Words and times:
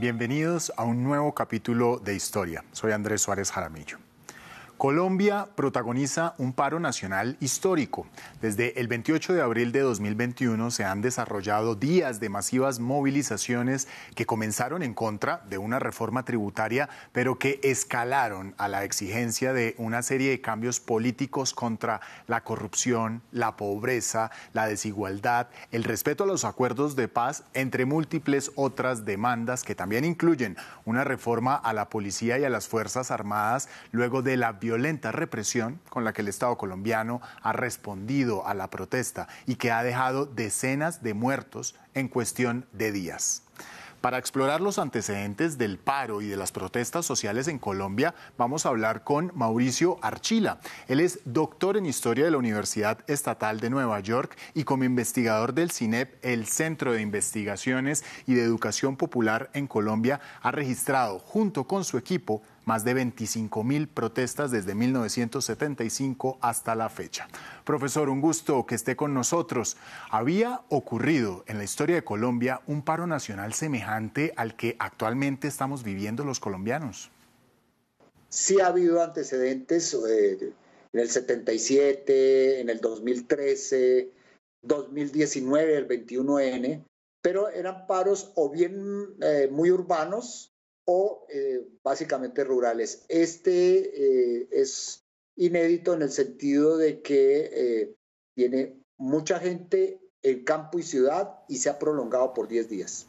Bienvenidos 0.00 0.72
a 0.76 0.84
un 0.84 1.02
nuevo 1.02 1.34
capítulo 1.34 1.98
de 1.98 2.14
Historia. 2.14 2.62
Soy 2.70 2.92
Andrés 2.92 3.20
Suárez 3.20 3.50
Jaramillo. 3.50 3.98
Colombia 4.78 5.48
protagoniza 5.56 6.34
un 6.38 6.52
paro 6.52 6.78
nacional 6.78 7.36
histórico. 7.40 8.06
Desde 8.40 8.78
el 8.78 8.86
28 8.86 9.32
de 9.32 9.42
abril 9.42 9.72
de 9.72 9.80
2021 9.80 10.70
se 10.70 10.84
han 10.84 11.02
desarrollado 11.02 11.74
días 11.74 12.20
de 12.20 12.28
masivas 12.28 12.78
movilizaciones 12.78 13.88
que 14.14 14.24
comenzaron 14.24 14.84
en 14.84 14.94
contra 14.94 15.42
de 15.50 15.58
una 15.58 15.80
reforma 15.80 16.24
tributaria, 16.24 16.88
pero 17.10 17.40
que 17.40 17.58
escalaron 17.64 18.54
a 18.56 18.68
la 18.68 18.84
exigencia 18.84 19.52
de 19.52 19.74
una 19.78 20.00
serie 20.02 20.30
de 20.30 20.40
cambios 20.40 20.78
políticos 20.78 21.54
contra 21.54 22.00
la 22.28 22.44
corrupción, 22.44 23.20
la 23.32 23.56
pobreza, 23.56 24.30
la 24.52 24.68
desigualdad, 24.68 25.48
el 25.72 25.82
respeto 25.82 26.22
a 26.22 26.28
los 26.28 26.44
acuerdos 26.44 26.94
de 26.94 27.08
paz, 27.08 27.42
entre 27.52 27.84
múltiples 27.84 28.52
otras 28.54 29.04
demandas 29.04 29.64
que 29.64 29.74
también 29.74 30.04
incluyen 30.04 30.56
una 30.84 31.02
reforma 31.02 31.56
a 31.56 31.72
la 31.72 31.88
policía 31.88 32.38
y 32.38 32.44
a 32.44 32.48
las 32.48 32.68
Fuerzas 32.68 33.10
Armadas 33.10 33.68
luego 33.90 34.22
de 34.22 34.36
la 34.36 34.60
violenta 34.68 35.12
represión 35.12 35.80
con 35.88 36.04
la 36.04 36.12
que 36.12 36.20
el 36.20 36.28
Estado 36.28 36.58
colombiano 36.58 37.22
ha 37.40 37.54
respondido 37.54 38.46
a 38.46 38.52
la 38.52 38.68
protesta 38.68 39.26
y 39.46 39.54
que 39.54 39.70
ha 39.70 39.82
dejado 39.82 40.26
decenas 40.26 41.02
de 41.02 41.14
muertos 41.14 41.74
en 41.94 42.08
cuestión 42.08 42.66
de 42.72 42.92
días. 42.92 43.44
Para 44.02 44.18
explorar 44.18 44.60
los 44.60 44.78
antecedentes 44.78 45.58
del 45.58 45.78
paro 45.78 46.20
y 46.20 46.28
de 46.28 46.36
las 46.36 46.52
protestas 46.52 47.04
sociales 47.04 47.48
en 47.48 47.58
Colombia, 47.58 48.14
vamos 48.36 48.64
a 48.64 48.68
hablar 48.68 49.02
con 49.02 49.32
Mauricio 49.34 49.98
Archila. 50.02 50.60
Él 50.86 51.00
es 51.00 51.18
doctor 51.24 51.76
en 51.76 51.86
Historia 51.86 52.26
de 52.26 52.30
la 52.30 52.36
Universidad 52.36 52.98
Estatal 53.08 53.58
de 53.58 53.70
Nueva 53.70 53.98
York 53.98 54.36
y 54.54 54.64
como 54.64 54.84
investigador 54.84 55.52
del 55.52 55.72
CINEP, 55.72 56.24
el 56.24 56.46
Centro 56.46 56.92
de 56.92 57.00
Investigaciones 57.00 58.04
y 58.26 58.34
de 58.34 58.44
Educación 58.44 58.96
Popular 58.96 59.50
en 59.52 59.66
Colombia, 59.66 60.20
ha 60.42 60.52
registrado 60.52 61.18
junto 61.18 61.64
con 61.64 61.82
su 61.84 61.98
equipo 61.98 62.42
más 62.68 62.84
de 62.84 62.92
25 62.92 63.64
mil 63.64 63.88
protestas 63.88 64.50
desde 64.50 64.74
1975 64.74 66.36
hasta 66.42 66.74
la 66.74 66.90
fecha. 66.90 67.26
Profesor, 67.64 68.10
un 68.10 68.20
gusto 68.20 68.66
que 68.66 68.74
esté 68.74 68.94
con 68.94 69.14
nosotros. 69.14 69.78
¿Había 70.10 70.60
ocurrido 70.68 71.44
en 71.46 71.56
la 71.56 71.64
historia 71.64 71.96
de 71.96 72.04
Colombia 72.04 72.60
un 72.66 72.82
paro 72.82 73.06
nacional 73.06 73.54
semejante 73.54 74.34
al 74.36 74.54
que 74.54 74.76
actualmente 74.78 75.48
estamos 75.48 75.82
viviendo 75.82 76.24
los 76.24 76.40
colombianos? 76.40 77.10
Sí 78.28 78.60
ha 78.60 78.66
habido 78.66 79.02
antecedentes 79.02 79.94
eh, 79.94 80.52
en 80.92 81.00
el 81.00 81.08
77, 81.08 82.60
en 82.60 82.68
el 82.68 82.80
2013, 82.82 84.10
2019, 84.60 85.74
el 85.74 85.88
21N, 85.88 86.84
pero 87.22 87.48
eran 87.48 87.86
paros 87.86 88.30
o 88.34 88.50
bien 88.50 89.16
eh, 89.22 89.48
muy 89.50 89.70
urbanos 89.70 90.52
o 90.90 91.26
eh, 91.28 91.60
básicamente 91.84 92.44
rurales. 92.44 93.04
Este 93.10 94.40
eh, 94.40 94.48
es 94.50 95.04
inédito 95.36 95.92
en 95.92 96.00
el 96.00 96.10
sentido 96.10 96.78
de 96.78 97.02
que 97.02 97.50
eh, 97.52 97.94
tiene 98.34 98.82
mucha 98.96 99.38
gente 99.38 100.00
en 100.22 100.44
campo 100.44 100.78
y 100.78 100.82
ciudad 100.82 101.40
y 101.46 101.58
se 101.58 101.68
ha 101.68 101.78
prolongado 101.78 102.32
por 102.32 102.48
10 102.48 102.70
días. 102.70 103.06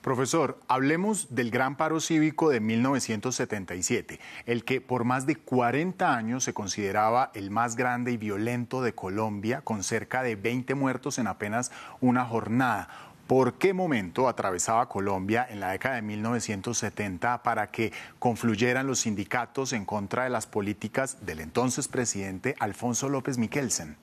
Profesor, 0.00 0.58
hablemos 0.68 1.34
del 1.34 1.50
gran 1.50 1.76
paro 1.76 2.00
cívico 2.00 2.48
de 2.48 2.60
1977, 2.60 4.20
el 4.46 4.64
que 4.64 4.80
por 4.80 5.04
más 5.04 5.26
de 5.26 5.36
40 5.36 6.16
años 6.16 6.44
se 6.44 6.54
consideraba 6.54 7.30
el 7.34 7.50
más 7.50 7.76
grande 7.76 8.12
y 8.12 8.16
violento 8.16 8.80
de 8.80 8.94
Colombia, 8.94 9.60
con 9.60 9.82
cerca 9.82 10.22
de 10.22 10.34
20 10.34 10.74
muertos 10.76 11.18
en 11.18 11.26
apenas 11.26 11.72
una 12.00 12.24
jornada. 12.24 12.88
¿Por 13.28 13.58
qué 13.58 13.74
momento 13.74 14.26
atravesaba 14.26 14.88
Colombia 14.88 15.46
en 15.50 15.60
la 15.60 15.72
década 15.72 15.96
de 15.96 16.02
1970 16.02 17.42
para 17.42 17.70
que 17.70 17.92
confluyeran 18.18 18.86
los 18.86 19.00
sindicatos 19.00 19.74
en 19.74 19.84
contra 19.84 20.24
de 20.24 20.30
las 20.30 20.46
políticas 20.46 21.26
del 21.26 21.40
entonces 21.40 21.88
presidente 21.88 22.54
Alfonso 22.58 23.10
López 23.10 23.36
Miquelsen? 23.36 23.98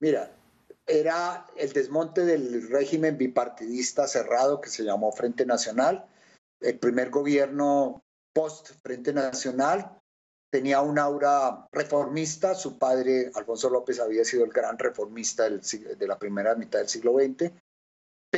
Mira, 0.00 0.34
era 0.86 1.46
el 1.54 1.70
desmonte 1.74 2.24
del 2.24 2.70
régimen 2.70 3.18
bipartidista 3.18 4.08
cerrado 4.08 4.62
que 4.62 4.70
se 4.70 4.84
llamó 4.84 5.12
Frente 5.12 5.44
Nacional. 5.44 6.06
El 6.58 6.78
primer 6.78 7.10
gobierno 7.10 8.02
post 8.32 8.70
Frente 8.82 9.12
Nacional 9.12 10.00
tenía 10.50 10.80
un 10.80 10.98
aura 10.98 11.68
reformista. 11.72 12.54
Su 12.54 12.78
padre, 12.78 13.30
Alfonso 13.34 13.68
López, 13.68 14.00
había 14.00 14.24
sido 14.24 14.46
el 14.46 14.50
gran 14.50 14.78
reformista 14.78 15.46
de 15.50 16.06
la 16.08 16.18
primera 16.18 16.54
mitad 16.54 16.78
del 16.78 16.88
siglo 16.88 17.18
XX 17.18 17.52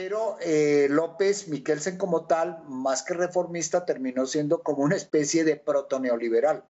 pero 0.01 0.37
eh, 0.41 0.87
López 0.89 1.49
Miquelsen 1.49 1.99
como 1.99 2.27
tal, 2.27 2.63
más 2.69 3.03
que 3.03 3.15
reformista, 3.15 3.85
terminó 3.85 4.27
siendo 4.27 4.63
como 4.63 4.85
una 4.85 4.95
especie 4.95 5.43
de 5.43 5.57
proto-neoliberal. 5.57 6.65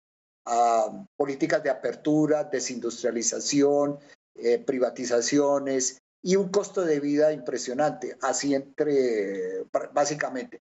Ah, 0.46 1.06
políticas 1.18 1.62
de 1.62 1.70
apertura, 1.70 2.46
desindustrialización, 2.46 4.00
eh, 4.36 4.60
privatizaciones 4.60 6.02
y 6.24 6.38
un 6.38 6.48
costo 6.48 6.86
de 6.86 7.02
vida 7.02 7.34
impresionante, 7.34 8.18
así 8.22 8.56
entre, 8.56 9.66
básicamente. 9.92 10.62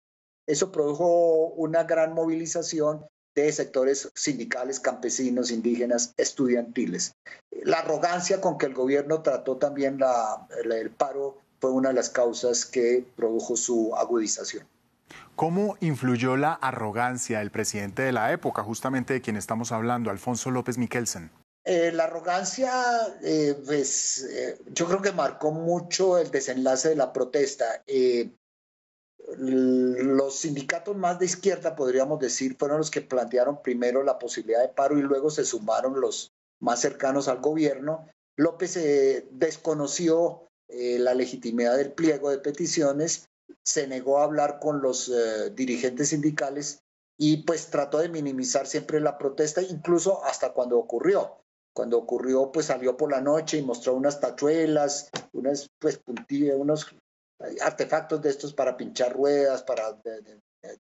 Eso 0.45 0.69
produjo 0.69 1.53
una 1.55 1.85
gran 1.85 2.13
movilización 2.13 3.05
de 3.35 3.53
sectores 3.53 4.11
sindicales, 4.15 4.81
campesinos, 4.81 5.51
indígenas, 5.51 6.13
estudiantiles. 6.17 7.13
La 7.51 7.79
arrogancia 7.79 8.41
con 8.41 8.57
que 8.57 8.65
el 8.65 8.73
gobierno 8.73 9.21
trató 9.21 9.55
también 9.55 9.97
el 10.61 10.91
paro 10.91 11.37
fue 11.59 11.71
una 11.71 11.89
de 11.89 11.95
las 11.95 12.09
causas 12.09 12.65
que 12.65 13.05
produjo 13.15 13.55
su 13.55 13.95
agudización. 13.95 14.65
¿Cómo 15.35 15.77
influyó 15.79 16.35
la 16.37 16.53
arrogancia 16.53 17.39
del 17.39 17.51
presidente 17.51 18.01
de 18.01 18.11
la 18.11 18.33
época, 18.33 18.63
justamente 18.63 19.13
de 19.13 19.21
quien 19.21 19.37
estamos 19.37 19.71
hablando, 19.71 20.09
Alfonso 20.09 20.51
López 20.51 20.77
Miquelsen? 20.77 21.31
Eh, 21.65 21.91
la 21.91 22.05
arrogancia, 22.05 22.71
eh, 23.21 23.55
pues, 23.65 24.23
eh, 24.23 24.59
yo 24.73 24.87
creo 24.87 25.01
que 25.01 25.11
marcó 25.11 25.51
mucho 25.51 26.17
el 26.17 26.31
desenlace 26.31 26.89
de 26.89 26.95
la 26.95 27.13
protesta. 27.13 27.83
los 29.37 30.39
sindicatos 30.39 30.97
más 30.97 31.19
de 31.19 31.25
izquierda, 31.25 31.75
podríamos 31.75 32.19
decir, 32.19 32.57
fueron 32.57 32.79
los 32.79 32.89
que 32.89 33.01
plantearon 33.01 33.61
primero 33.61 34.03
la 34.03 34.17
posibilidad 34.17 34.61
de 34.61 34.69
paro 34.69 34.97
y 34.97 35.03
luego 35.03 35.29
se 35.29 35.45
sumaron 35.45 36.01
los 36.01 36.33
más 36.59 36.81
cercanos 36.81 37.27
al 37.27 37.39
gobierno. 37.39 38.07
López 38.35 38.79
desconoció 39.31 40.48
eh, 40.69 40.99
la 40.99 41.13
legitimidad 41.15 41.77
del 41.77 41.93
pliego 41.93 42.29
de 42.29 42.37
peticiones, 42.37 43.27
se 43.63 43.87
negó 43.87 44.19
a 44.19 44.23
hablar 44.23 44.59
con 44.59 44.81
los 44.81 45.09
eh, 45.09 45.49
dirigentes 45.51 46.09
sindicales 46.09 46.83
y 47.17 47.37
pues 47.37 47.67
trató 47.67 47.97
de 47.97 48.09
minimizar 48.09 48.67
siempre 48.67 48.99
la 48.99 49.17
protesta, 49.17 49.61
incluso 49.61 50.23
hasta 50.23 50.53
cuando 50.53 50.77
ocurrió. 50.77 51.37
Cuando 51.73 51.97
ocurrió, 51.97 52.51
pues 52.51 52.67
salió 52.67 52.95
por 52.97 53.11
la 53.11 53.21
noche 53.21 53.57
y 53.57 53.61
mostró 53.61 53.93
unas 53.93 54.19
tachuelas, 54.19 55.09
unas 55.33 55.69
pues 55.79 55.99
unos 56.05 56.95
artefactos 57.61 58.21
de 58.21 58.29
estos 58.29 58.53
para 58.53 58.75
pinchar 58.77 59.13
ruedas, 59.13 59.63
para 59.63 59.99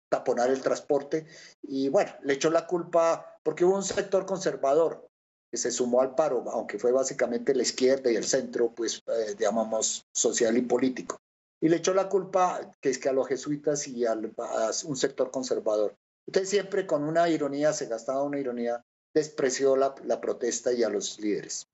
taponar 0.09 0.49
el 0.49 0.61
transporte. 0.61 1.27
Y 1.61 1.89
bueno, 1.89 2.11
le 2.23 2.33
echó 2.33 2.49
la 2.49 2.67
culpa 2.67 3.39
porque 3.43 3.65
hubo 3.65 3.75
un 3.75 3.83
sector 3.83 4.25
conservador 4.25 5.10
se 5.57 5.71
sumó 5.71 6.01
al 6.01 6.15
paro, 6.15 6.43
aunque 6.51 6.79
fue 6.79 6.91
básicamente 6.91 7.53
la 7.53 7.63
izquierda 7.63 8.11
y 8.11 8.15
el 8.15 8.23
centro, 8.23 8.71
pues 8.73 9.03
eh, 9.07 9.35
llamamos 9.37 10.05
social 10.13 10.57
y 10.57 10.61
político. 10.61 11.17
Y 11.59 11.69
le 11.69 11.77
echó 11.77 11.93
la 11.93 12.09
culpa 12.09 12.75
que 12.81 12.89
es 12.89 12.97
que 12.97 13.09
a 13.09 13.13
los 13.13 13.27
jesuitas 13.27 13.87
y 13.87 14.05
a 14.05 14.13
un 14.13 14.95
sector 14.95 15.29
conservador. 15.29 15.95
Usted 16.27 16.45
siempre 16.45 16.87
con 16.87 17.03
una 17.03 17.29
ironía, 17.29 17.73
se 17.73 17.87
gastaba 17.87 18.23
una 18.23 18.39
ironía, 18.39 18.83
despreció 19.13 19.75
la, 19.75 19.93
la 20.05 20.21
protesta 20.21 20.71
y 20.71 20.83
a 20.83 20.89
los 20.89 21.19
líderes. 21.19 21.67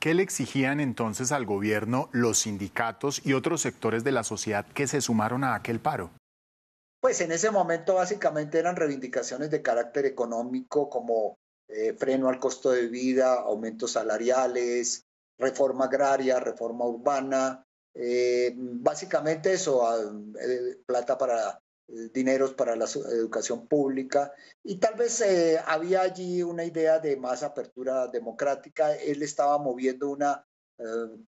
¿Qué 0.00 0.14
le 0.14 0.22
exigían 0.22 0.80
entonces 0.80 1.32
al 1.32 1.46
gobierno 1.46 2.08
los 2.12 2.38
sindicatos 2.38 3.20
y 3.24 3.32
otros 3.32 3.60
sectores 3.60 4.04
de 4.04 4.12
la 4.12 4.24
sociedad 4.24 4.66
que 4.66 4.86
se 4.86 5.00
sumaron 5.00 5.44
a 5.44 5.54
aquel 5.54 5.80
paro? 5.80 6.10
Pues 7.00 7.20
en 7.20 7.32
ese 7.32 7.50
momento 7.50 7.94
básicamente 7.94 8.58
eran 8.58 8.76
reivindicaciones 8.76 9.50
de 9.50 9.62
carácter 9.62 10.06
económico 10.06 10.88
como 10.90 11.36
eh, 11.68 11.94
freno 11.94 12.28
al 12.28 12.38
costo 12.38 12.70
de 12.70 12.86
vida, 12.86 13.34
aumentos 13.34 13.92
salariales, 13.92 15.04
reforma 15.36 15.86
agraria, 15.86 16.38
reforma 16.38 16.86
urbana, 16.86 17.66
eh, 17.92 18.54
básicamente 18.56 19.52
eso, 19.52 19.82
eh, 20.40 20.78
plata 20.86 21.18
para 21.18 21.60
dineros 21.88 22.52
para 22.54 22.74
la 22.74 22.84
educación 22.84 23.68
pública 23.68 24.32
y 24.64 24.78
tal 24.78 24.94
vez 24.94 25.22
había 25.66 26.00
allí 26.02 26.42
una 26.42 26.64
idea 26.64 26.98
de 26.98 27.16
más 27.16 27.44
apertura 27.44 28.08
democrática. 28.08 28.96
Él 28.96 29.22
estaba 29.22 29.56
moviendo 29.58 30.10
una 30.10 30.44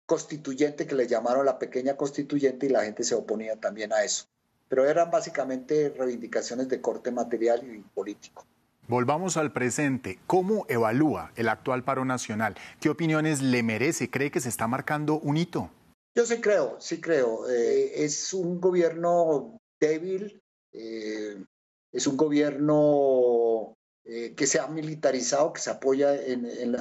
constituyente 0.05 0.85
que 0.85 0.97
le 0.97 1.07
llamaron 1.07 1.47
la 1.47 1.61
pequeña 1.61 1.97
constituyente 1.97 2.67
y 2.67 2.71
la 2.71 2.83
gente 2.83 3.05
se 3.05 3.15
oponía 3.15 3.55
también 3.55 3.93
a 3.93 4.03
eso. 4.03 4.25
Pero 4.69 4.85
eran 4.85 5.13
básicamente 5.13 5.91
reivindicaciones 5.91 6.69
de 6.69 6.81
corte 6.81 7.13
material 7.13 7.63
y 7.63 7.79
político. 7.95 8.45
Volvamos 8.89 9.37
al 9.37 9.53
presente. 9.53 10.19
¿Cómo 10.27 10.65
evalúa 10.71 11.31
el 11.37 11.51
actual 11.51 11.85
paro 11.85 12.07
nacional? 12.07 12.57
¿Qué 12.81 12.89
opiniones 12.89 13.43
le 13.43 13.63
merece? 13.63 14.09
¿Cree 14.09 14.31
que 14.31 14.41
se 14.41 14.49
está 14.49 14.67
marcando 14.67 15.21
un 15.21 15.37
hito? 15.37 15.71
Yo 16.17 16.25
sí 16.25 16.41
creo, 16.41 16.81
sí 16.81 16.99
creo. 16.99 17.47
Eh, 17.51 18.03
es 18.05 18.33
un 18.33 18.59
gobierno 18.59 19.61
débil, 19.79 20.41
es 20.73 22.07
un 22.07 22.17
gobierno 22.17 23.77
que 24.05 24.47
se 24.47 24.59
ha 24.59 24.67
militarizado, 24.69 25.53
que 25.53 25.61
se 25.61 25.69
apoya 25.69 26.15
en, 26.15 26.73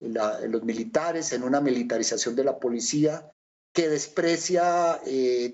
los 0.00 0.64
militares, 0.64 1.32
en 1.32 1.44
una 1.44 1.60
militarización 1.60 2.34
de 2.34 2.42
la 2.42 2.58
policía, 2.58 3.30
que 3.72 3.88
desprecia, 3.88 5.00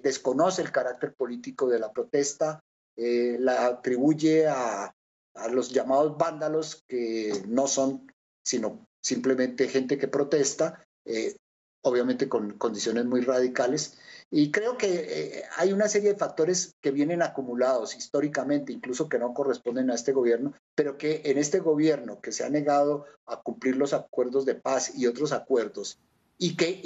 desconoce 0.03 0.63
el 0.63 0.73
carácter 0.73 1.13
político 1.15 1.69
de 1.69 1.79
la 1.79 1.93
protesta, 1.93 2.61
la 2.97 3.67
atribuye 3.67 4.49
a, 4.49 4.93
a 5.35 5.49
los 5.49 5.71
llamados 5.71 6.17
vándalos 6.19 6.85
que 6.89 7.43
no 7.47 7.67
son 7.67 8.11
sino 8.43 8.87
simplemente 9.01 9.69
gente 9.69 9.99
que 9.99 10.09
protesta, 10.09 10.85
eh, 11.05 11.37
obviamente 11.83 12.29
con 12.29 12.59
condiciones 12.59 13.05
muy 13.07 13.21
radicales. 13.23 13.99
Y 14.31 14.51
creo 14.51 14.77
que 14.77 14.89
eh, 14.89 15.45
hay 15.57 15.73
una 15.73 15.89
serie 15.89 16.13
de 16.13 16.19
factores 16.19 16.75
que 16.81 16.91
vienen 16.91 17.23
acumulados 17.23 17.97
históricamente, 17.97 18.73
incluso 18.73 19.09
que 19.09 19.19
no 19.19 19.35
corresponden 19.35 19.91
a 19.91 19.95
este 19.95 20.13
gobierno, 20.13 20.53
pero 20.75 20.99
que 20.99 21.23
en 21.25 21.39
este 21.39 21.59
gobierno 21.61 22.21
que 22.21 22.33
se 22.33 22.45
ha 22.45 22.51
negado 22.51 23.07
a 23.27 23.41
cumplir 23.41 23.77
los 23.77 23.93
acuerdos 23.93 24.45
de 24.45 24.55
paz 24.55 24.93
y 24.97 25.07
otros 25.07 25.33
acuerdos 25.33 25.99
y 26.39 26.57
que 26.57 26.83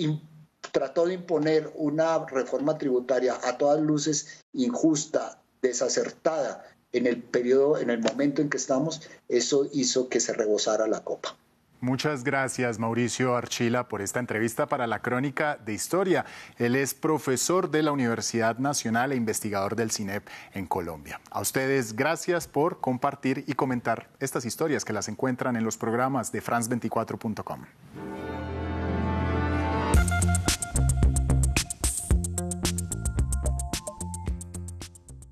trató 0.73 1.07
de 1.07 1.15
imponer 1.15 1.71
una 1.77 2.25
reforma 2.27 2.79
tributaria 2.79 3.39
a 3.43 3.59
todas 3.59 3.81
luces 3.81 4.43
injusta, 4.53 5.43
desacertada, 5.61 6.65
en 6.95 7.07
el 7.07 7.23
periodo, 7.23 7.79
en 7.79 7.91
el 7.91 8.01
momento 8.01 8.41
en 8.41 8.49
que 8.49 8.57
estamos, 8.57 9.03
eso 9.29 9.69
hizo 9.73 10.09
que 10.09 10.21
se 10.21 10.33
rebosara 10.33 10.87
la 10.87 11.05
copa. 11.05 11.37
Muchas 11.81 12.25
gracias, 12.25 12.79
Mauricio 12.79 13.37
Archila, 13.37 13.89
por 13.89 14.01
esta 14.01 14.19
entrevista 14.19 14.67
para 14.67 14.87
la 14.87 15.03
Crónica 15.03 15.59
de 15.67 15.75
Historia. 15.75 16.25
Él 16.57 16.77
es 16.77 16.95
profesor 16.95 17.71
de 17.71 17.83
la 17.83 17.93
Universidad 17.93 18.57
Nacional 18.57 19.13
e 19.13 19.17
investigador 19.17 19.77
del 19.77 19.91
CINEP 19.91 20.27
en 20.55 20.67
Colombia. 20.67 21.21
A 21.31 21.43
ustedes, 21.43 21.95
gracias 21.95 22.49
por 22.49 22.81
compartir 22.81 23.45
y 23.47 23.53
comentar 23.53 24.09
estas 24.19 24.47
historias 24.47 24.83
que 24.83 24.95
las 24.95 25.09
encuentran 25.09 25.57
en 25.57 25.65
los 25.65 25.77
programas 25.77 26.33
de 26.33 26.43
France24.com. 26.43 27.65